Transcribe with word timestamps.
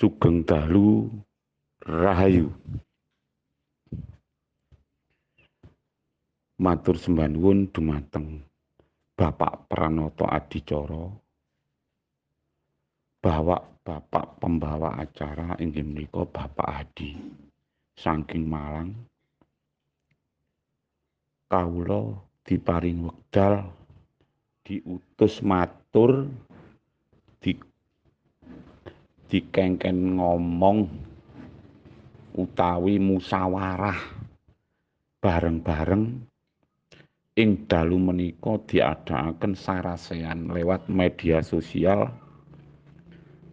sugeng 0.00 0.40
dalu 0.48 1.12
rahayu. 1.84 2.48
Matur 6.56 6.96
sembah 6.96 7.28
nuwun 7.28 7.68
dumateng 7.68 8.40
Bapak 9.12 9.68
Pranoto 9.68 10.24
Adicara. 10.24 11.04
Bahwa 13.20 13.60
Bapak 13.84 14.40
pembawa 14.40 14.96
acara 14.96 15.60
inggih 15.60 15.84
menika 15.84 16.24
Bapak 16.24 16.68
Adi 16.80 17.20
saking 18.00 18.48
Malang. 18.48 18.96
Kawula 21.52 22.16
diparing 22.48 23.04
wekdal 23.04 23.68
diutus 24.64 25.44
matur 25.44 26.24
di 27.44 27.52
dikengken 29.30 30.18
ngomong 30.18 30.90
utawi 32.34 32.98
musyawarah 32.98 33.98
bareng-bareng 35.22 36.26
ing 37.38 37.50
dalu 37.70 37.96
menika 37.96 38.58
diadakaken 38.66 39.54
sarasean 39.54 40.50
lewat 40.50 40.90
media 40.90 41.38
sosial. 41.40 42.10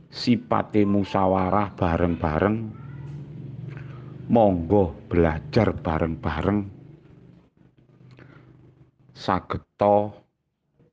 Sipate 0.08 0.82
musyawarah 0.82 1.78
bareng-bareng 1.78 2.58
monggo 4.34 4.98
belajar 5.06 5.78
bareng-bareng. 5.78 6.74
Sageta 9.14 10.10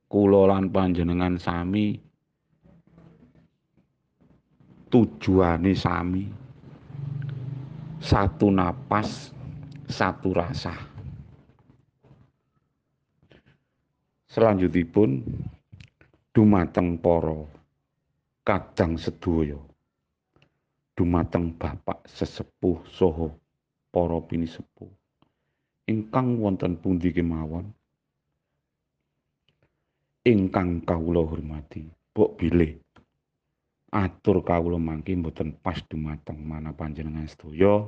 kula 0.05 0.51
lan 0.51 0.69
panjenengan 0.69 1.41
sami 1.41 2.04
tujuane 4.95 5.75
sami. 5.75 6.23
Satu 7.99 8.47
napas 8.47 9.35
satu 9.91 10.31
rasa. 10.31 10.71
Selanjutipun 14.31 15.19
dumateng 16.31 16.95
para 16.95 17.43
kadang 18.47 18.95
sedaya. 18.95 19.59
Dumateng 20.95 21.51
bapak 21.59 22.07
sesepuh 22.07 22.79
saha 22.87 23.27
para 23.91 24.15
pinisepuh 24.23 24.87
ingkang 25.91 26.39
wonten 26.39 26.79
pundi 26.79 27.11
kemawon? 27.11 27.67
Ingkang 30.23 30.87
kawula 30.87 31.21
hormati 31.21 31.83
Bok 32.15 32.39
bilih 32.39 32.84
atur 33.95 34.43
kawula 34.43 34.75
mangke 34.75 35.15
mboten 35.15 35.55
pas 35.63 35.79
dumateng 35.87 36.43
mana 36.43 36.75
panjenengan 36.75 37.23
sedaya. 37.31 37.87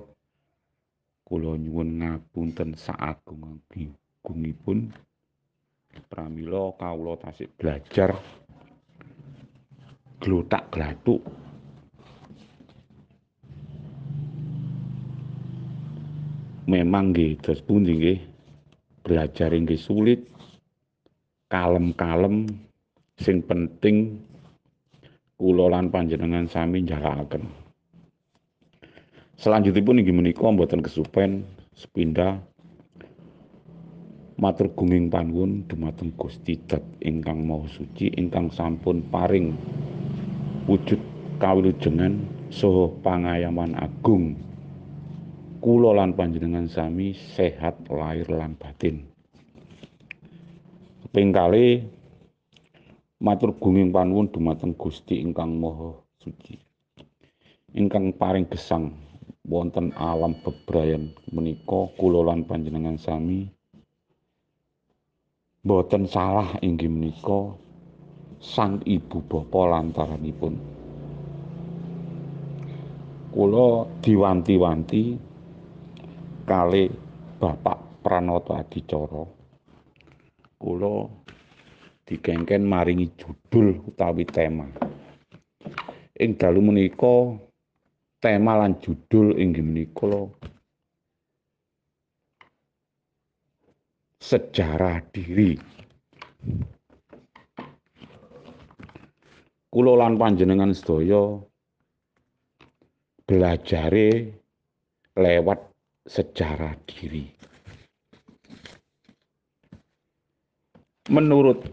Kula 1.28 1.60
nyuwun 1.60 2.00
ngapunten 2.00 2.80
saagung-agungipun 2.80 4.96
pramila 6.08 6.72
kawula 6.80 7.20
tasik 7.20 7.52
belajar 7.60 8.16
glotak 10.24 10.72
glathuk. 10.72 11.20
Memang 16.72 17.12
nggih 17.12 17.36
dos 17.44 17.60
pundi 17.60 17.92
nggih 17.92 18.20
belajar 19.04 19.52
nggih 19.52 19.80
sulit 19.80 20.24
kalem-kalem 21.52 22.48
sing 23.20 23.44
penting 23.44 24.24
kula 25.38 25.70
lan 25.70 25.94
panjenengan 25.94 26.50
sami 26.50 26.82
njalakaken 26.82 27.46
Selanjutipun 29.38 30.02
inggih 30.02 30.18
menika 30.18 30.50
mboten 30.50 30.82
kesupen 30.82 31.46
sepindah 31.78 32.42
matur 34.42 34.74
gunging 34.74 35.14
panuwun 35.14 35.66
dumateng 35.70 36.10
Gusti 36.18 36.58
Dat 36.66 36.82
ingkang 37.06 37.46
Maha 37.46 37.70
Suci 37.70 38.10
ingkang 38.18 38.50
sampun 38.50 39.06
paring 39.14 39.54
wujud 40.66 40.98
kawilujengan 41.38 42.26
saha 42.50 42.90
pangayaman 43.06 43.78
agung 43.78 44.38
kula 45.62 45.94
lan 45.94 46.18
panjenengan 46.18 46.70
sami 46.70 47.14
sehat 47.14 47.78
lahir 47.90 48.30
lan 48.30 48.58
batin. 48.58 49.06
Ping 51.14 51.34
kali 51.34 51.82
matur 53.18 53.58
gunging 53.58 53.90
panuwun 53.90 54.30
dumateng 54.30 54.78
Gusti 54.78 55.18
ingkang 55.18 55.58
Maha 55.58 55.98
Suci. 56.22 56.54
Ingkang 57.74 58.14
paring 58.14 58.46
gesang 58.46 58.94
wonten 59.48 59.90
alam 59.98 60.38
bebrayan 60.46 61.10
menika 61.34 61.90
kula 61.98 62.30
lan 62.30 62.46
panjenengan 62.46 62.98
sami. 63.02 63.50
Boten 65.66 66.08
salah 66.08 66.56
inggih 66.64 66.88
menika 66.88 67.58
sang 68.40 68.80
ibu 68.86 69.20
bapa 69.26 69.62
lantaranipun. 69.78 70.56
Kula 73.34 73.86
diwanti-wanti 74.02 75.04
kali 76.48 76.90
Bapak 77.38 78.02
Pranoto 78.02 78.56
Adicara. 78.56 79.26
Kula 80.58 81.27
dikengken 82.08 82.64
maringi 82.64 83.12
judul 83.20 83.84
utawi 83.84 84.24
tema 84.24 84.66
ing 86.18 86.40
dalu 86.40 86.64
menika 86.64 87.38
tema 88.24 88.58
lan 88.58 88.80
judul 88.82 89.38
inggih 89.38 89.62
menika 89.62 90.32
sejarah 94.28 95.00
diri. 95.16 95.56
Kulo 99.72 99.94
lan 99.96 100.20
panjenengan 100.20 100.76
sedaya 100.76 101.40
belajare 103.24 104.36
lewat 105.16 105.60
sejarah 106.10 106.76
diri. 106.84 107.30
Menurut 111.08 111.64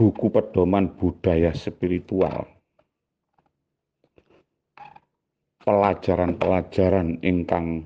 buku 0.00 0.32
pedoman 0.32 0.96
budaya 0.96 1.52
spiritual, 1.52 2.48
pelajaran-pelajaran 5.60 7.20
ingkang 7.20 7.84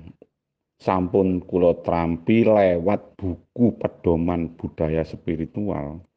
sampun 0.79 1.43
kula 1.43 1.75
trampi 1.83 2.47
lewat 2.47 3.19
buku 3.19 3.75
pedoman 3.75 4.47
budaya 4.55 5.03
spiritual. 5.03 6.07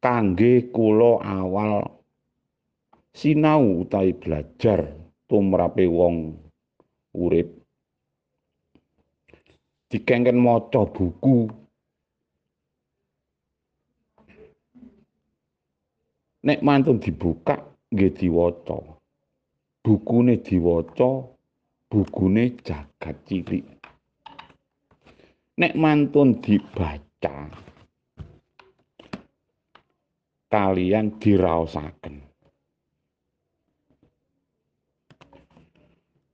Kangge 0.00 0.72
kula 0.72 1.20
awal 1.20 1.84
sinau 3.12 3.84
utawi 3.84 4.16
belajar 4.16 4.96
tumrape 5.28 5.84
wong 5.84 6.40
urip. 7.12 7.52
Dikengken 9.92 10.40
maca 10.40 10.88
buku 10.88 11.63
nek 16.44 16.60
mantun 16.60 17.00
dibuka 17.00 17.56
nggih 17.88 18.12
diwaca. 18.12 18.78
Bukune 19.84 20.40
diwaca 20.40 21.10
bukune 21.88 22.44
jagat 22.60 23.16
cilik. 23.24 23.64
Nek 25.60 25.72
mantun 25.76 26.40
dibaca 26.44 27.36
kalian 30.52 31.16
diraosaken. 31.20 32.16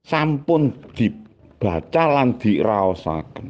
Sampun 0.06 0.74
dibaca 0.94 2.02
lan 2.10 2.34
diraosaken. 2.38 3.48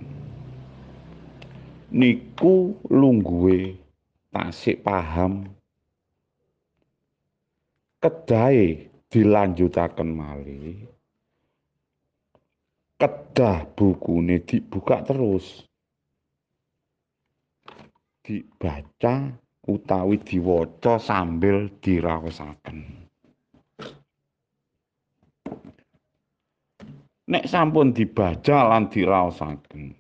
Niku 1.91 2.79
lungguhe 2.87 3.75
tasik 4.31 4.87
paham 4.87 5.60
kedahe 8.01 8.89
dilanjutaken 9.13 10.09
malih. 10.09 10.89
Kedah 12.97 13.69
bukune 13.77 14.45
dibuka 14.45 15.05
terus. 15.05 15.65
Dibaca 18.21 19.33
utawi 19.65 20.21
diwaca 20.21 21.01
sambil 21.01 21.73
diraosaken. 21.81 22.79
Nek 27.31 27.45
sampun 27.47 27.97
dibaca 27.97 28.69
lan 28.69 28.91
diraosaken. 28.93 29.97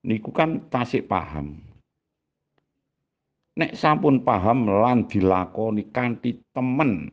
Niku 0.00 0.32
kan 0.32 0.64
tasik 0.72 1.04
paham 1.04 1.69
nek 3.58 3.74
sampun 3.74 4.22
paham 4.22 4.70
lan 4.70 5.08
dilakoni 5.10 5.90
kanthi 5.90 6.38
temen 6.54 7.10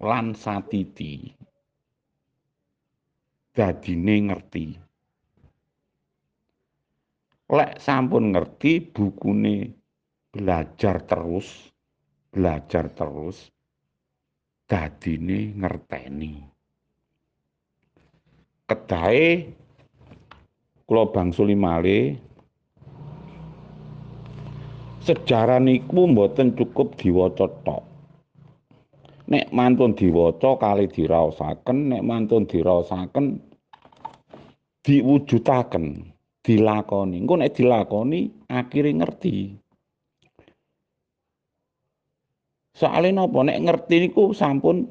lan 0.00 0.32
satiti 0.32 1.40
dadine 3.50 4.16
ngerti. 4.30 4.66
Lek 7.50 7.82
sampun 7.82 8.30
ngerti 8.30 8.78
bukune 8.94 9.74
belajar 10.30 11.02
terus 11.02 11.68
belajar 12.30 12.94
terus 12.94 13.50
dadine 14.70 15.50
ngerteni. 15.58 16.34
Kedahe 18.70 19.50
kula 20.86 21.10
bangsuli 21.10 21.58
malih 21.58 22.14
sejarah 25.10 25.58
niku 25.58 26.06
mboten 26.06 26.54
cukup 26.54 26.94
diwaca 26.94 27.50
tok. 27.66 27.82
Nek 29.26 29.50
mantun 29.50 29.98
diwaca 29.98 30.54
kali 30.54 30.86
diraosaken 30.86 31.90
nek 31.90 32.02
mantun 32.06 32.46
diraosaken 32.46 33.42
diwujudaken 34.86 36.14
dilakoni. 36.46 37.18
Engko 37.18 37.34
nek 37.42 37.58
dilakoni 37.58 38.30
akhire 38.46 38.90
ngerti. 38.94 39.34
Soalnya 42.78 43.26
napa? 43.26 43.38
Nek 43.42 43.60
ngerti 43.66 43.94
niku 44.06 44.30
sampun 44.30 44.86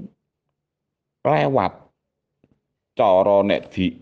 lewat 1.23 1.73
cara 2.91 3.39
nek 3.47 3.71
di 3.71 3.95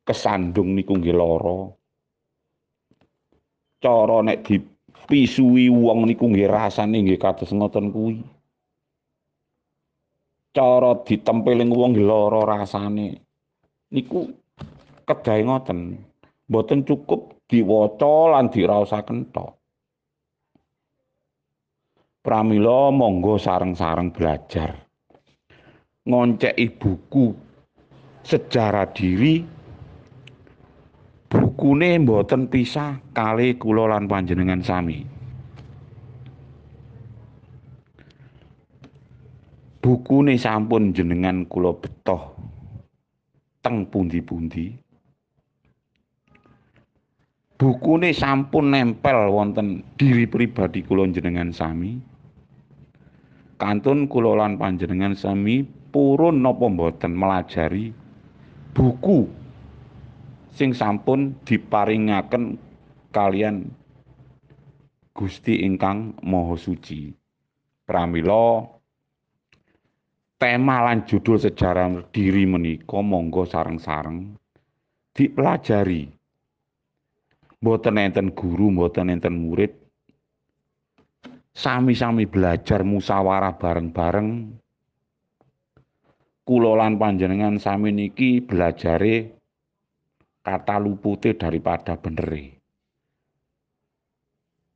kesandung 0.00 0.72
niku 0.72 0.96
nggih 0.96 1.12
lara. 1.12 1.60
Cara 3.84 4.24
nek 4.24 4.40
dipisui 5.06 5.70
wong 5.70 6.10
niku 6.10 6.26
nggih 6.26 6.50
rasane 6.50 6.98
nggih 7.04 7.20
kados 7.20 7.54
ngoten 7.54 7.94
kuwi. 7.94 8.20
Cara 10.50 10.98
ditempeling 11.06 11.70
wong 11.70 11.94
nggih 11.94 12.06
lara 12.08 12.42
rasane. 12.44 13.22
Niku 13.94 14.26
kedahe 15.06 15.46
ngoten. 15.46 15.96
Mboten 16.48 16.82
cukup 16.82 17.44
diwaca 17.44 18.36
lan 18.36 18.48
diraosaken 18.48 19.32
tok. 19.32 19.52
Pramila 22.24 22.92
monggo 22.92 23.40
sareng-sareng 23.40 24.12
belajar. 24.12 24.76
Ngonceki 26.08 26.66
buku 26.80 27.36
sejarah 28.24 28.88
diri 28.92 29.57
bukune 31.58 31.98
mboten 31.98 32.46
pisah 32.46 33.02
kali 33.10 33.58
kula 33.58 33.90
lan 33.90 34.06
panjenengan 34.06 34.62
sami. 34.62 35.02
Bukune 39.82 40.38
sampun 40.38 40.94
jenengan 40.94 41.42
kula 41.50 41.74
betoh 41.74 42.38
teng 43.58 43.90
pundi-pundi. 43.90 44.70
Bukune 47.58 48.14
sampun 48.14 48.70
nempel 48.70 49.26
wonten 49.26 49.82
diri 49.98 50.30
pribadi 50.30 50.86
kula 50.86 51.10
jenengan 51.10 51.50
sami. 51.50 51.98
kantun 53.58 54.06
kula 54.06 54.38
lan 54.38 54.54
panjenengan 54.62 55.18
sami 55.18 55.66
purun 55.90 56.38
napa 56.38 56.70
mboten 56.70 57.18
melajari 57.18 57.90
buku 58.70 59.26
sing 60.58 60.74
sampun 60.74 61.38
diparingaken 61.46 62.58
kalian 63.14 63.70
Gusti 65.14 65.62
ingkang 65.62 66.18
Maha 66.26 66.58
Suci. 66.58 67.14
Pramila 67.86 68.66
tema 70.34 70.82
lan 70.82 71.06
judul 71.06 71.38
sejarah 71.38 72.10
diri 72.10 72.42
menika 72.42 72.98
monggo 72.98 73.46
sareng-sareng 73.46 74.34
dipelajari. 75.14 76.10
Mboten 77.58 77.98
enten 77.98 78.30
guru, 78.38 78.70
mboten 78.70 79.10
enten 79.10 79.34
murid, 79.34 79.74
sami-sami 81.50 82.30
belajar 82.30 82.86
musyawarah 82.86 83.58
bareng-bareng 83.58 84.54
kula 86.46 86.78
lan 86.78 87.02
panjenengan 87.02 87.58
sami 87.58 87.90
niki 87.90 88.38
belajare 88.38 89.37
kata 90.48 90.80
lupute 90.80 91.36
daripada 91.36 92.00
benere 92.00 92.56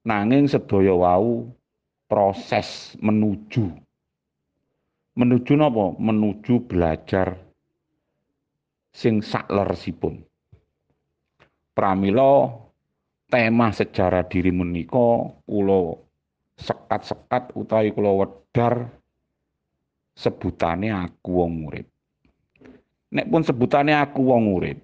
nanging 0.04 0.44
sedaya 0.44 0.92
wau 0.92 1.48
proses 2.04 2.92
menuju 3.00 3.72
menuju 5.16 5.52
napa 5.56 5.96
menuju 5.96 6.68
belajar 6.68 7.40
sing 8.92 9.24
sakleresipun 9.24 10.20
pramila 11.72 12.52
tema 13.32 13.72
sejarah 13.72 14.28
diri 14.28 14.52
menika 14.52 15.32
kula 15.48 15.96
sekat-sekat 16.60 17.56
utawi 17.56 17.88
kula 17.96 18.12
wedar 18.12 18.92
sebutane 20.12 20.92
aku 20.92 21.40
wong 21.40 21.52
urip. 21.68 21.88
Nek 23.12 23.28
pun 23.28 23.42
sebutane 23.44 23.96
aku 23.96 24.20
wong 24.28 24.52
urip. 24.52 24.78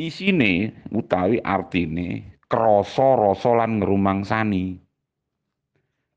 Isine 0.00 0.72
utawi 0.96 1.44
artine 1.44 2.40
krasa 2.48 3.20
rasa 3.20 3.52
lan 3.52 3.84
ngrumangsani. 3.84 4.80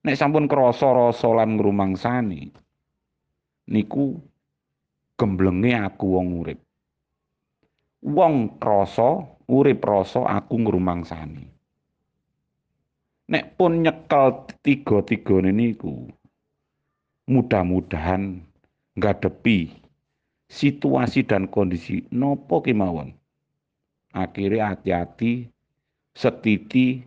Nek 0.07 0.15
sampun 0.15 0.47
krasa 0.47 0.87
rasa 0.95 1.27
lan 1.35 1.59
ngrumangsani 1.59 2.47
niku 3.67 4.23
gemblenge 5.19 5.75
aku 5.75 6.15
wong 6.15 6.27
urip. 6.39 6.59
Wong 8.07 8.55
krasa 8.55 9.19
urip 9.51 9.83
rasa 9.83 10.31
aku 10.31 10.63
ngrumangsani. 10.63 11.43
Nek 13.35 13.59
pun 13.59 13.83
nyekel 13.83 14.47
tiga-tigane 14.63 15.51
niku 15.51 16.07
mudah-mudahan 17.27 18.47
ngadepi 18.95 19.75
situasi 20.47 21.27
dan 21.27 21.51
kondisi 21.51 22.07
nopo 22.15 22.63
kemawon. 22.63 23.22
Akhirnya 24.13 24.77
hati-hati 24.77 25.49
setiti 26.13 27.01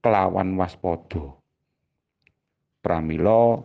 kelawan 0.00 0.56
waspada. 0.56 1.36
Pramila 2.80 3.60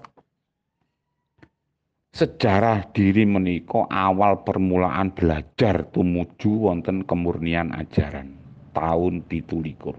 sejarah 2.16 2.92
diri 2.92 3.24
menika 3.24 3.88
awal 3.88 4.44
permulaan 4.44 5.16
belajar 5.16 5.88
tumuju 5.92 6.68
wonten 6.68 7.08
kemurnian 7.08 7.72
ajaran 7.76 8.36
tahun 8.76 9.24
pitulikur. 9.28 9.96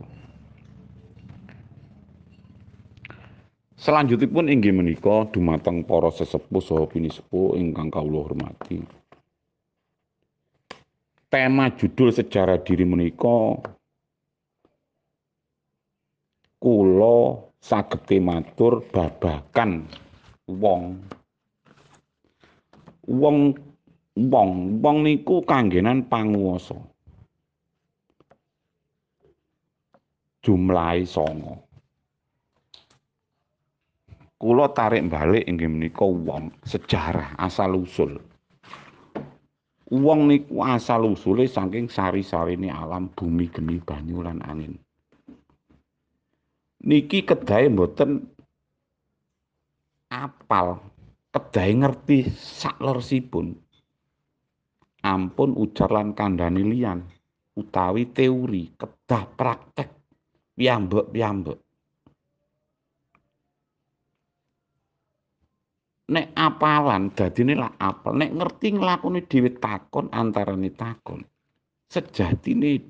Selanjutipun 3.81 4.53
inggih 4.53 4.77
menika 4.77 5.25
dumateng 5.33 5.89
para 5.89 6.12
sesepuh 6.12 6.61
saha 6.61 6.85
pinisepuh 6.85 7.57
ingkang 7.57 7.89
kawula 7.89 8.29
hormati. 8.29 9.00
Tema 11.31 11.71
judul 11.79 12.11
sejarah 12.11 12.59
diri 12.59 12.83
menika 12.83 13.55
kula 16.59 17.39
saged 17.63 18.11
matur 18.19 18.83
babakan 18.91 19.87
wong. 20.51 20.99
Wong 23.07 23.55
wong 24.19 24.51
wong 24.83 24.97
niku 25.07 25.47
kanggenan 25.47 26.11
panguwasa. 26.11 26.75
Jumlahe 30.43 31.07
songo 31.07 31.71
kula 34.41 34.73
tarik 34.73 35.05
balik 35.13 35.45
inggih 35.45 35.69
menika 35.69 36.09
wong 36.09 36.49
sejarah 36.65 37.37
asal 37.37 37.77
usul 37.77 38.17
wong 39.90 40.30
niku 40.30 40.62
asal 40.62 41.11
usule 41.11 41.50
saking 41.50 41.90
sari-sarine 41.90 42.70
alam 42.70 43.11
bumi 43.11 43.50
geni 43.50 43.82
banyu 43.82 44.23
lan 44.23 44.38
angin. 44.47 44.78
Niki 46.80 47.26
kedahe 47.26 47.68
mboten 47.68 48.25
apal 50.09 50.80
kedahe 51.35 51.73
ngerti 51.76 52.30
saklersipun 52.32 53.52
ampun 55.04 55.54
ujar 55.59 55.92
lan 55.92 56.16
kandhani 56.16 56.64
liyan 56.64 57.04
utawi 57.59 58.09
teori 58.09 58.73
kedah 58.75 59.25
praktek 59.37 59.92
piyambak-piyambak 60.56 61.59
nek 66.11 66.35
apalan 66.35 67.14
dadine 67.14 67.55
lak 67.55 67.79
apal. 67.79 68.19
Nek 68.19 68.35
ngerti 68.35 68.75
nglakoni 68.75 69.23
dhewe 69.31 69.50
takon 69.62 70.11
antarane 70.11 70.75
takon. 70.75 71.23
Sejatine 71.87 72.83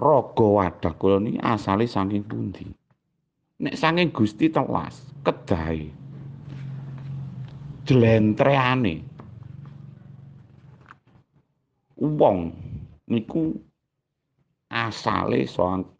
raga 0.00 0.46
wadah 0.48 0.94
kula 0.96 1.20
niki 1.20 1.40
asale 1.44 1.84
saking 1.84 2.24
pundi? 2.24 2.64
Nek 3.60 3.76
saking 3.76 4.08
Gusti 4.16 4.48
telas 4.48 5.04
kedahe 5.20 5.92
jlentreane. 7.84 9.04
Wong 12.00 12.38
niku 13.12 13.52
asale 14.72 15.44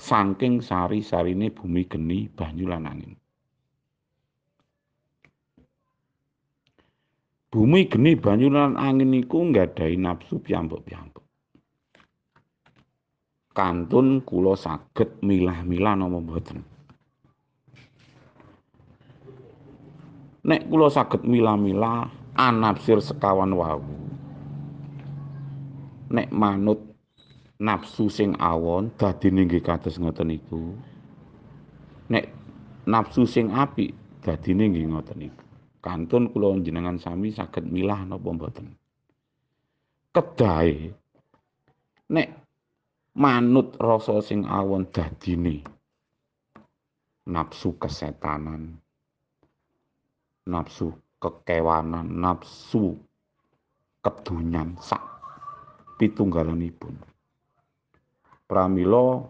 saking 0.01 0.65
sari-sarine 0.65 1.53
bumi 1.53 1.85
geni 1.85 2.25
banyu 2.33 2.73
lan 2.73 2.89
angin 2.89 3.20
bumi 7.51 7.91
geni 7.91 8.15
banyu 8.15 8.47
lan 8.47 8.79
angin 8.79 9.11
niku 9.11 9.43
nggadahi 9.43 9.99
nafsu 9.99 10.39
piyambak-piyambak. 10.39 11.27
Kantun 13.51 14.23
kula 14.23 14.55
saged 14.55 15.19
milah-milah 15.27 15.99
napa 15.99 16.19
mboten. 16.23 16.59
Nek 20.47 20.63
kula 20.71 20.87
saged 20.95 21.27
milah-milah 21.27 22.07
anapsir 22.39 23.03
sekawan 23.03 23.51
wau. 23.51 23.83
Nek 26.15 26.31
manut 26.31 26.79
nafsu 27.59 28.07
sing 28.07 28.39
awon 28.39 28.95
dadine 28.95 29.51
nggih 29.51 29.67
kados 29.67 29.99
ngoten 29.99 30.31
niku. 30.31 30.79
Nek 32.07 32.31
nafsu 32.87 33.27
sing 33.27 33.51
apik 33.51 33.91
dadine 34.23 34.71
nggih 34.71 34.87
ngoten 34.87 35.19
niku 35.19 35.50
kantun 35.81 36.29
kula 36.33 36.55
jenengan 36.61 37.01
sami 37.01 37.33
saged 37.33 37.65
milah 37.69 38.05
napa 38.05 38.29
mboten? 38.31 38.69
Kedahe 40.13 40.93
nek 42.11 42.29
manut 43.17 43.75
rasa 43.81 44.21
sing 44.21 44.45
awon 44.45 44.89
dadine 44.93 45.65
nafsu 47.31 47.79
kesetanan 47.81 48.79
nafsu 50.51 50.91
kekewanan 51.23 52.11
nafsu 52.19 52.99
kedunyan 54.01 54.75
sak 54.81 55.05
pitunggalanipun. 56.01 56.97
Pramila 58.49 59.23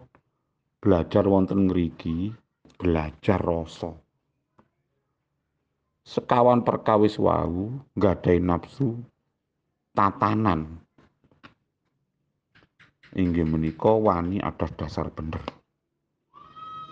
belajar 0.81 1.27
wonten 1.29 1.69
ngriki 1.69 2.33
belajar 2.79 3.37
rasa 3.37 3.93
sekawan 6.01 6.65
perkawis 6.65 7.17
wau 7.21 7.69
nggadahi 7.93 8.41
nafsu 8.41 8.97
tatanan 9.93 10.81
inggih 13.15 13.43
menika 13.43 13.91
wani 13.91 14.39
atas 14.39 14.71
dasar 14.79 15.11
bener. 15.11 15.43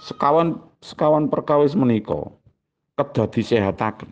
Sekawan 0.04 0.60
sekawan 0.80 1.28
perkawis 1.28 1.75
menika 1.75 2.32
kedah 2.96 3.28
disehataken. 3.32 4.12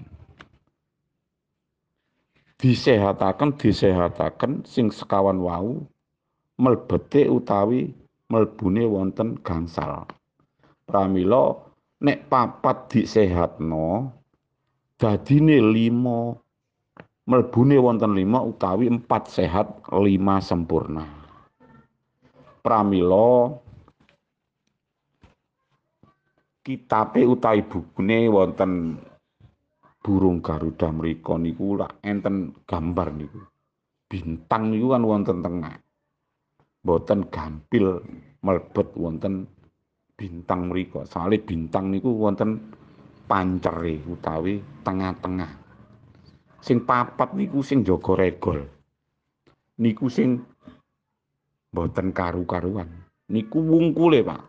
Disehataken 2.58 3.54
disehataken 3.56 4.66
sing 4.66 4.89
sekawan 4.89 5.39
wau 5.39 5.84
melbete 6.58 7.30
utawi 7.30 7.94
melbune 8.27 8.84
wonten 8.89 9.38
gangsal. 9.46 10.10
Pramila 10.88 11.54
nek 12.01 12.27
papat 12.32 12.89
disehatno 12.92 14.16
dadine 14.98 15.62
lima. 15.62 16.34
Melbune 17.27 17.75
wonten 17.75 18.16
lima 18.16 18.39
utawi 18.39 18.88
empat 18.88 19.27
sehat 19.27 19.84
lima 19.92 20.39
sempurna. 20.39 21.18
pramila 22.68 23.48
kitabe 26.68 27.24
utawi 27.24 27.63
bukune 27.63 28.27
wonten 28.27 29.00
burung 30.04 30.44
garuda 30.44 30.92
mriku 30.92 31.39
niku 31.39 31.80
lak 31.80 32.04
enten 32.04 32.51
gambar 32.68 33.16
niku. 33.16 33.39
Bintang 34.12 34.75
niku 34.75 34.92
kan 34.92 35.04
wonten 35.08 35.39
tengah. 35.39 35.80
Boten 36.84 37.32
gampil 37.32 38.04
melebet 38.44 38.92
wonten 39.00 39.48
bintang 40.20 40.68
mriku 40.68 41.08
soalnya 41.08 41.39
bintang 41.44 41.88
niku 41.88 42.12
wonten 42.12 42.75
pancere 43.27 44.01
utawi 44.07 44.63
tengah-tengah 44.88 45.51
sing 46.63 46.81
papat 46.84 47.36
niku 47.36 47.60
sing 47.62 47.84
jaga 47.84 48.15
regol 48.15 48.65
niku 49.77 50.10
sing 50.10 50.41
boten 51.72 52.10
karu-karuan. 52.10 52.89
Niku 53.29 53.62
wungkule, 53.62 54.25
Pak. 54.25 54.41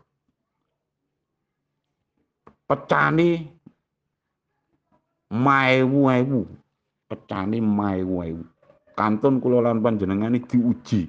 Pecane 2.68 3.49
maewu-ewu. 5.28 6.40
Pecane 7.08 7.58
maewu-ewu. 7.61 8.44
Kantun 8.97 9.38
kula 9.38 9.62
lan 9.62 9.85
panjenengan 9.85 10.35
diuji. 10.35 11.06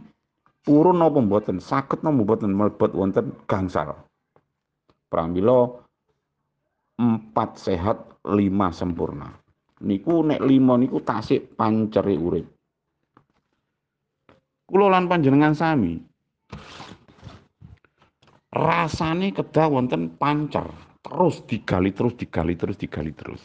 Purun 0.62 1.00
napa 1.02 1.24
mboten? 1.24 1.64
Saged 1.64 2.04
napa 2.04 2.20
mboten 2.22 2.54
mlebet 2.54 2.92
wonten 2.94 3.34
gangsal. 3.48 3.96
Pramila 5.10 5.74
empat 7.00 7.56
sehat 7.56 8.20
lima 8.36 8.76
sempurna. 8.76 9.32
Niku 9.80 10.28
nek 10.28 10.44
lima 10.44 10.76
niku 10.76 11.00
tasik 11.00 11.56
panceri 11.56 12.20
urip. 12.20 12.48
Kula 14.68 14.92
lan 14.92 15.08
panjenengan 15.08 15.56
sami 15.56 16.10
rasane 18.50 19.30
kedah 19.30 19.70
wonten 19.70 20.18
pancer 20.18 20.66
terus 21.06 21.46
digali 21.46 21.94
terus 21.94 22.18
digali 22.18 22.58
terus 22.58 22.78
digali 22.82 23.14
terus 23.14 23.42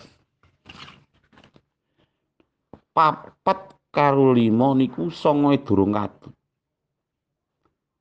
papat 2.96 3.76
karo 3.92 4.32
limo 4.32 4.72
niku 4.72 5.12
songoe 5.12 5.60
durung 5.60 5.92
katut 5.92 6.32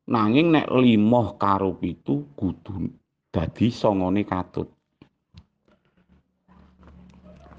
nanging 0.08 0.56
nek 0.56 0.72
limo 0.72 1.36
karo 1.36 1.76
pitu 1.76 2.24
kudu 2.40 2.88
dadi 3.36 3.68
songone 3.68 4.24
katut 4.24 4.72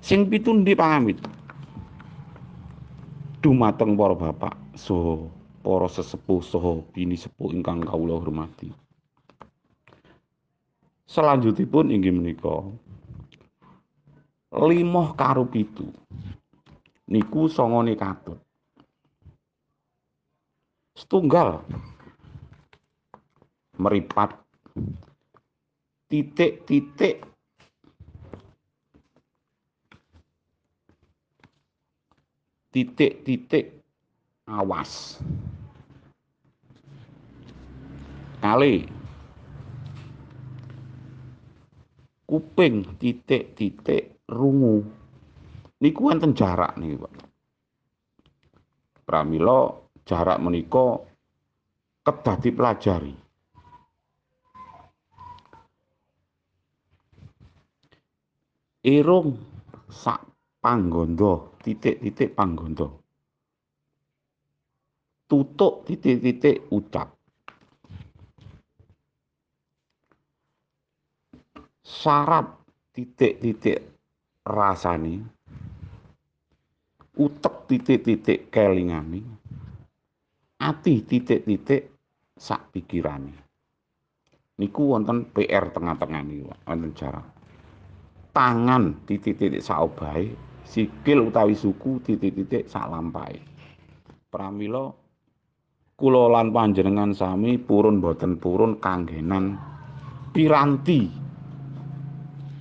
sing 0.04 0.28
pitu 0.28 0.52
ndi 0.52 0.76
pamit 0.76 1.16
dumateng 3.40 3.96
para 3.96 4.12
bapak 4.12 4.52
so 4.76 5.26
para 5.64 5.88
sesepuh 5.88 6.44
saha 6.44 6.84
bini 6.92 7.16
sepuh 7.16 7.49
ingkang 7.56 7.80
kawula 7.80 8.20
hormati 8.20 8.68
Selanjutipun 11.04 11.94
inggih 11.94 12.11
menika 12.11 12.64
limoh 14.50 15.14
karo 15.14 15.46
pitu 15.46 15.87
niku 17.06 17.46
songone 17.46 17.94
katut. 17.94 18.40
Setunggal 20.99 21.62
meripat 23.78 24.38
titik-titik 26.11 27.23
titik-titik 32.75 33.78
awas. 34.50 35.23
Kali. 38.43 38.83
Kuping 42.26 42.99
titik-titik 42.99 44.26
rungu. 44.26 44.83
Niku 45.78 46.11
wonten 46.11 46.35
jarak 46.35 46.75
niku 46.75 47.07
Pak. 47.07 47.14
Pramila 49.07 49.71
jarak 50.02 50.43
menika 50.43 50.99
kedah 52.02 52.37
dipelajari 52.40 53.14
irung 58.85 59.40
sak 59.88 60.34
panggondo 60.64 61.61
titik-titik 61.61 62.33
panggondo. 62.33 63.04
Tutuk 65.28 65.85
titik-titik 65.85 66.73
ucap 66.73 67.12
syarat 71.85 72.49
titik-titik 72.97 73.85
rasani. 74.49 75.21
Utek 77.14 77.68
titik-titik 77.68 78.49
kelingani. 78.49 79.21
Ati 80.64 81.04
titik-titik 81.04 81.92
sak 82.40 82.73
pikirane. 82.73 83.37
Niku 84.59 84.97
wonten 84.97 85.28
PR 85.28 85.68
tengah-tengah 85.71 86.23
niku 86.25 86.50
wonten 86.64 86.90
cara 86.97 87.21
tangan 88.35 89.06
titik-titik 89.06 89.62
sak 89.62 89.78
obahe 89.78 90.53
sikil 90.64 91.28
utawi 91.30 91.54
suku 91.54 92.00
titik-titik 92.02 92.66
sak 92.66 92.90
lampahe. 92.90 93.38
Pramila 94.33 94.90
kula 95.94 96.26
lan 96.33 96.50
panjenengan 96.50 97.14
sami 97.14 97.61
purun 97.61 98.02
boten 98.02 98.40
purun 98.40 98.83
kanggenan 98.83 99.54
piranti 100.35 101.06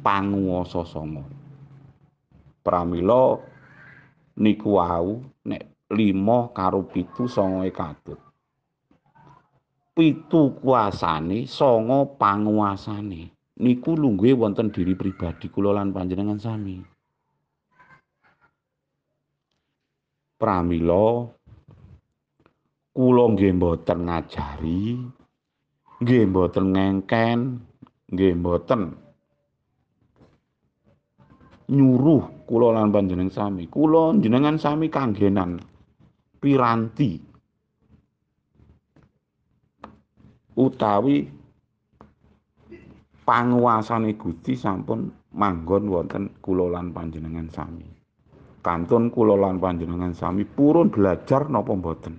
panguwasa 0.05 0.86
sanga. 0.86 1.25
Pramila 2.62 3.36
niku 4.38 4.77
wau 4.77 5.24
nek 5.50 5.89
5 5.89 6.57
karo 6.57 6.86
7 6.89 7.25
songoe 7.29 7.69
katut 7.74 8.17
pitu 9.93 10.57
kuasane 10.57 11.45
sanga 11.45 12.10
panguasane 12.17 13.29
niku 13.62 13.93
lungguhe 13.93 14.33
wonten 14.33 14.74
diri 14.74 14.98
pribadi 14.98 15.53
kula 15.53 15.77
lan 15.77 15.93
panjenengan 15.93 16.41
sami 16.41 16.81
pramila 20.38 21.28
kula 22.94 23.24
nggih 23.34 23.54
mboten 23.58 24.00
ngajari 24.06 25.02
nggih 26.04 26.24
mboten 26.30 26.66
ngengken 26.74 27.40
nggih 28.13 28.34
mboten 28.38 28.82
nyuruh 31.74 32.46
kula 32.46 32.75
lan 32.75 32.92
panjenengan 32.92 33.32
sami. 33.32 33.66
Kula 33.72 34.13
jenengan 34.20 34.60
sami 34.60 34.92
kanggenan 34.92 35.58
piranti 36.38 37.18
utawi 40.54 41.25
panguasane 43.25 44.13
Gusti 44.20 44.54
sampun 44.54 45.10
manggon 45.34 45.90
wonten 45.90 46.30
kula 46.44 46.70
lan 46.70 46.94
panjenengan 46.94 47.50
sami 47.50 48.02
kantun 48.63 49.12
kula 49.12 49.36
lan 49.36 49.60
panjenengan 49.60 50.15
sami 50.15 50.48
purun 50.48 50.88
belajar 50.88 51.51
napa 51.51 51.75
mboten 51.75 52.15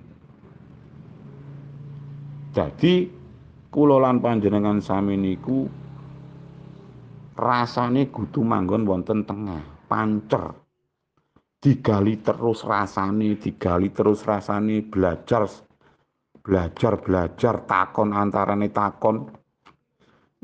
Jadi 2.54 3.10
kula 3.74 3.98
lan 3.98 4.22
panjenengan 4.22 4.78
sami 4.78 5.18
niku 5.18 5.66
rasane 7.34 8.14
kudu 8.14 8.46
manggon 8.46 8.86
wonten 8.86 9.26
tengah, 9.26 9.90
pancer. 9.90 10.54
Digali 11.58 12.20
terus 12.20 12.62
rasane, 12.62 13.34
digali 13.40 13.90
terus 13.90 14.22
rasane 14.22 14.84
belajar 14.84 15.48
belajar 16.44 17.00
belajar 17.00 17.54
takon 17.64 18.12
antarane 18.12 18.68
takon. 18.70 19.32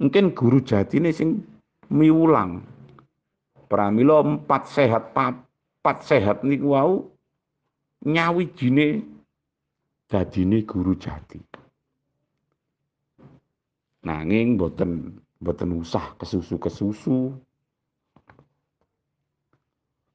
Mungkin 0.01 0.33
guru 0.33 0.65
jatine 0.65 1.13
sing 1.13 1.45
miulang. 1.93 2.65
Pramila 3.71 4.25
empat 4.27 4.67
sehat 4.67 5.15
empat 5.81 6.05
sehat 6.05 6.45
niku 6.45 6.77
wau 6.77 7.09
nyawijine 8.05 9.01
dadine 10.13 10.61
guru 10.69 10.93
jati. 11.01 11.41
nanging 14.05 14.61
boten 14.61 15.21
boten 15.41 15.77
usah 15.77 16.17
kesusu-kesusu 16.21 17.33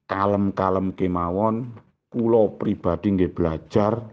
kalem-kalem 0.06 0.94
kemawon 0.94 1.74
kula 2.14 2.50
pribadi 2.62 3.14
nggih 3.14 3.34
belajar 3.34 4.06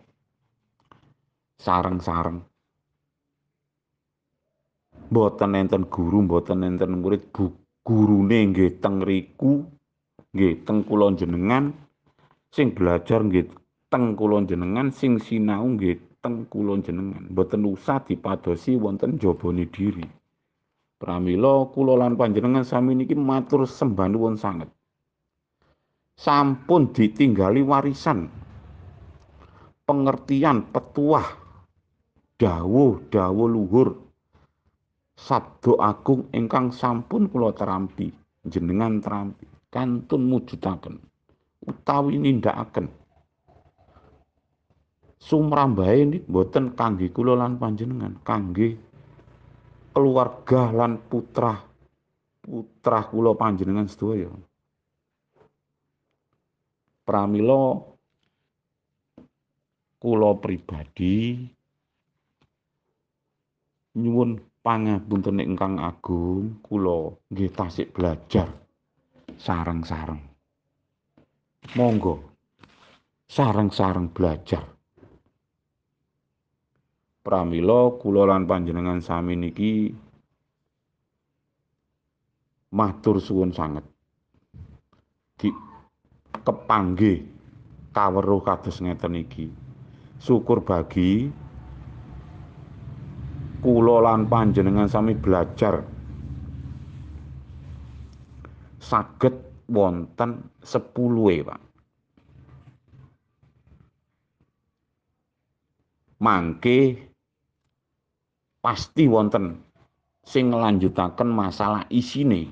sareng-sareng 1.61 2.41
boten 5.13 5.53
enten 5.57 5.85
guru 5.89 6.25
boten 6.25 6.65
enten 6.65 7.01
murid 7.01 7.29
bu 7.33 7.53
gurune 7.85 8.53
nggih 8.53 8.81
teng 8.81 9.05
riku 9.05 9.69
nggih 10.33 10.65
teng 10.65 10.81
kula 10.89 11.13
jenengan 11.13 11.77
sing 12.49 12.73
belajar 12.73 13.21
nggih 13.21 13.53
teng 13.93 14.17
kula 14.17 14.41
jenengan 14.49 14.89
sing 14.89 15.21
sinau 15.21 15.69
nggih 15.77 16.01
teng 16.25 16.49
kula 16.49 16.81
jenengan 16.81 17.29
mboten 17.29 17.69
usah 17.69 18.01
dipadosi 18.01 18.81
wonten 18.81 19.21
jabane 19.21 19.69
diri. 19.69 20.09
Pramila 20.97 21.69
kula 21.69 22.01
lan 22.01 22.17
panjenengan 22.17 22.65
sami 22.65 22.97
niki 22.97 23.13
matur 23.13 23.69
sembah 23.69 24.09
nuwun 24.09 24.41
sanget. 24.41 24.73
Sampun 26.17 26.97
ditinggali 26.97 27.61
warisan 27.61 28.31
pengertian 29.85 30.73
petuah 30.73 31.27
dawuh 32.41 33.03
dawuh 33.13 33.49
luhur 33.51 33.89
sabdo 35.19 35.77
agung 35.77 36.33
ingkang 36.33 36.73
sampun 36.73 37.29
kula 37.29 37.53
terampi 37.53 38.09
jenengan 38.47 39.03
terampi 39.03 39.52
kantun 39.73 40.29
mujudaken. 40.29 41.01
Utawi 41.65 42.21
nindakaken. 42.21 42.93
Sumrambahe 45.23 46.03
niki 46.05 46.27
mboten 46.29 46.75
kangge 46.75 47.09
kula 47.15 47.39
lan 47.39 47.57
panjenengan, 47.57 48.19
kangge 48.27 48.75
keluarga 49.95 50.75
lan 50.75 50.99
putra 50.99 51.63
putra 52.43 53.07
kula 53.07 53.33
panjenengan 53.39 53.87
sedaya. 53.87 54.29
Pramila 57.07 57.79
kula 60.03 60.31
pribadi 60.43 61.39
nyuwun 63.95 64.43
pangapunten 64.67 65.39
ingkang 65.39 65.79
agung, 65.79 66.59
kula 66.67 67.15
nggih 67.31 67.51
tasik 67.55 67.95
belajar 67.95 68.62
sareng-sareng. 69.39 70.21
Monggo 71.79 72.21
sareng-sareng 73.29 74.13
belajar. 74.13 74.73
pramila 77.23 77.95
kula 78.03 78.27
lan 78.27 78.51
panjenengan 78.51 78.99
sami 78.99 79.39
niki 79.39 79.95
matur 82.75 83.23
suwun 83.23 83.55
sanget 83.55 83.87
di 85.39 85.55
kepangge 86.43 87.23
kaweruh 87.95 88.43
kados 88.43 88.83
ngeten 88.83 89.23
iki 89.23 89.47
syukur 90.19 90.67
bagi 90.67 91.31
kula 93.63 94.03
lan 94.03 94.27
panjenengan 94.27 94.91
sami 94.91 95.15
belajar 95.15 95.87
saged 98.83 99.35
wonten 99.71 100.51
10 100.67 101.31
e 101.31 101.39
Pak. 101.47 101.61
Mangke 106.23 106.79
pasti 108.59 109.07
wonten 109.07 109.63
sing 110.27 110.51
nglanjutaken 110.51 111.31
masalah 111.31 111.87
isine. 111.91 112.51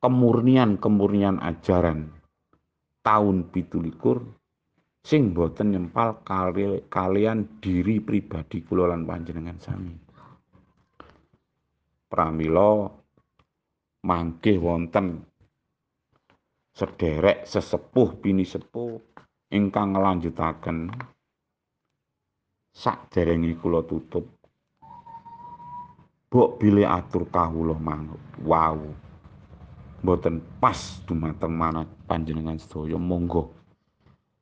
Kemurnian-kemurnian 0.00 1.44
ajaran 1.44 2.08
tahun 3.04 3.52
pitulikur 3.52 4.24
sing 5.04 5.36
boten 5.36 5.76
nyempal 5.76 6.24
kali, 6.24 6.88
kalian 6.88 7.60
diri 7.60 8.00
pribadi 8.00 8.64
kula 8.64 8.96
panjenengan 9.04 9.60
sami. 9.60 9.92
Pramila 12.08 12.99
mangke 14.04 14.56
wonten. 14.56 15.24
Sederek 16.70 17.44
sesepuh 17.44 18.16
bini 18.22 18.46
sepuh 18.46 18.96
ingkang 19.50 19.98
nglanjutaken 19.98 20.88
sakderenge 22.70 23.58
kula 23.58 23.82
tutup. 23.84 24.24
Bok 26.30 26.62
bilih 26.62 26.86
atur 26.86 27.26
kawula 27.26 27.74
manut 27.74 28.22
wau. 28.46 28.86
Mboten 30.00 30.40
pas 30.62 31.02
dumateng 31.04 31.52
manah 31.52 31.84
panjenengan 32.06 32.56
sedaya. 32.56 32.96
Monggo. 32.96 33.50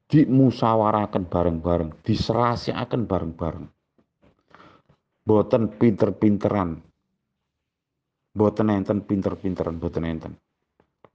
Dimusawaraken 0.06 1.26
bareng-bareng. 1.26 1.90
Diserasikaken 2.04 3.08
bareng-bareng. 3.08 3.66
Boten 5.24 5.72
pinter-pinteran 5.80 6.87
boten 8.34 8.70
enten 8.70 9.02
pinter-pinteran 9.02 9.80
boten 9.80 10.04
enten. 10.04 10.32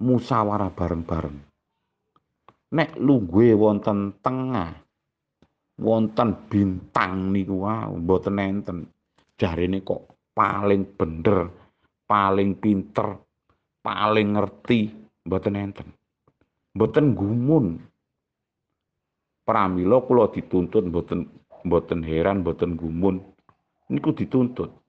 Musyawarah 0.04 0.74
bareng-bareng. 0.74 1.38
Nek 2.74 2.98
lungguhe 2.98 3.54
wonten 3.54 4.18
tengah 4.20 4.74
wonten 5.78 6.50
bintang 6.50 7.30
niku 7.30 7.64
wae 7.64 7.94
mboten 7.94 8.38
enten. 8.42 8.78
Jarene 9.38 9.86
kok 9.86 10.34
paling 10.34 10.98
bener 10.98 11.50
paling 12.10 12.58
pinter 12.58 13.18
paling 13.86 14.34
ngerti 14.34 14.90
mboten 15.26 15.56
enten. 15.56 15.88
Mboten 16.74 17.14
gumun. 17.14 17.78
Pramila 19.44 20.02
kula 20.02 20.32
dituntut 20.34 20.88
mboten 20.90 21.30
mboten 21.62 22.02
heran 22.02 22.42
mboten 22.42 22.74
gumun. 22.74 23.22
Niku 23.94 24.16
dituntut 24.18 24.83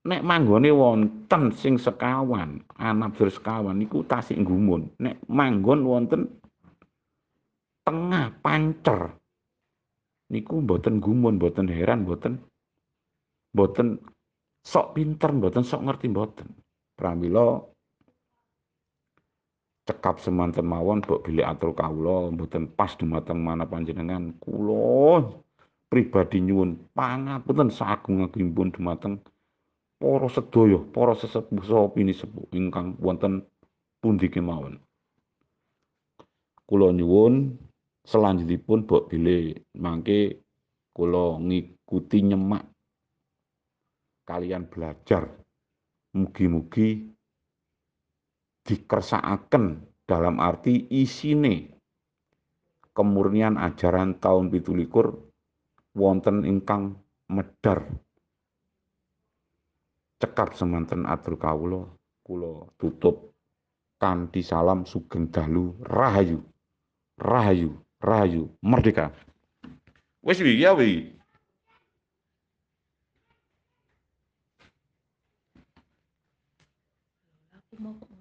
nek 0.00 0.24
manggone 0.24 0.70
wonten 0.72 1.52
sing 1.52 1.76
sekawan 1.76 2.64
anak 2.80 3.16
sekawan 3.20 3.76
niku 3.76 4.00
tasik 4.08 4.40
gumun 4.40 4.88
nek 4.96 5.20
manggon 5.28 5.84
wonten 5.84 6.40
tengah 7.84 8.32
pancer 8.40 9.20
niku 10.30 10.62
mboten 10.62 11.02
gumun, 11.02 11.36
mboten 11.36 11.66
heran, 11.66 12.06
mboten 12.06 12.38
mboten 13.52 13.98
sok 14.62 14.94
pinter, 14.94 15.34
mboten 15.34 15.66
sok 15.66 15.90
ngerti 15.90 16.06
mboten. 16.06 16.48
Pramila 16.94 17.58
cekap 19.90 20.22
semanten 20.22 20.70
mawon 20.70 21.02
mbok 21.02 21.26
bilih 21.26 21.42
atur 21.42 21.74
kawula 21.74 22.30
mboten 22.30 22.70
pas 22.70 22.94
dumateng 22.94 23.42
mana 23.42 23.66
panjenengan 23.66 24.38
kula 24.38 25.26
pribadi 25.90 26.38
nyuwun 26.46 26.78
pangapunten 26.94 27.74
sagung-agungipun 27.74 28.70
dumateng 28.70 29.18
para 30.00 30.32
sedaya, 30.32 30.80
para 30.80 31.12
sesepuh 31.12 31.60
saha 31.60 31.92
pinisepuh 31.92 32.48
ingkang 32.56 32.96
wonten 33.04 33.44
pundi 34.00 34.32
kemawon. 34.32 34.80
Kula 36.64 36.88
nyuwun 36.96 37.60
selanjutipun 38.08 38.88
Mbok 38.88 39.12
Bile 39.12 39.68
mangke 39.76 40.40
kula 40.96 41.36
ngikuti 41.36 42.18
nyemak 42.24 42.64
kalian 44.24 44.64
belajar. 44.72 45.28
Mugi-mugi 46.10 47.06
dikersakaken 48.66 49.78
dalam 50.10 50.42
arti 50.42 50.90
isine 50.90 51.70
kemurnian 52.90 53.54
ajaran 53.54 54.18
tahun 54.18 54.50
pitulikur 54.50 55.14
wonten 55.94 56.42
ingkang 56.42 56.98
medar 57.30 57.86
cekap 60.20 60.54
semanten 60.54 61.08
atur 61.08 61.40
kawula 61.40 61.88
kula 62.22 62.68
tutup. 62.76 63.32
Kanthi 64.00 64.40
salam 64.40 64.88
sugeng 64.88 65.28
dalu 65.28 65.76
rahayu 65.84 66.40
rahayu 67.20 67.76
rahayu 68.00 68.48
merdeka. 68.64 69.12
Wis 70.24 70.40
wi 70.40 70.56
ya 70.56 70.72
wi 70.72 71.20